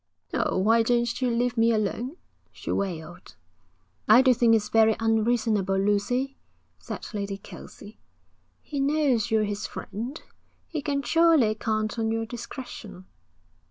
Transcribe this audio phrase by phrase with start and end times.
[0.33, 2.17] 'Oh, why don't you leave me alone?'
[2.51, 3.35] she wailed.
[4.07, 6.39] 'I do think it's very unreasonable, Lucy,'
[6.79, 7.99] said Lady Kelsey.
[8.63, 10.19] 'He knows you're his friend.
[10.67, 13.05] He can surely count on your discretion.'